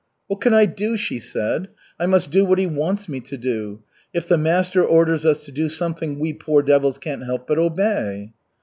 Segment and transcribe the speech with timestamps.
[0.25, 1.67] "What could I do?" she said.
[1.99, 3.83] "I must do what he wants me to do.
[4.15, 8.33] If the master orders us to do something, we, poor devils, can't help but obey."